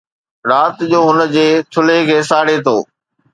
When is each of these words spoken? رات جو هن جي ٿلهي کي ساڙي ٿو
رات 0.51 0.77
جو 0.93 0.99
هن 1.09 1.19
جي 1.35 1.43
ٿلهي 1.73 1.99
کي 2.09 2.17
ساڙي 2.31 2.57
ٿو 2.65 2.77